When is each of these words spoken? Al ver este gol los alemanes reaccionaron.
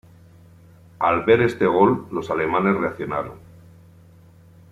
Al 0.97 1.21
ver 1.25 1.41
este 1.43 1.67
gol 1.67 2.07
los 2.09 2.31
alemanes 2.31 2.75
reaccionaron. 2.75 3.37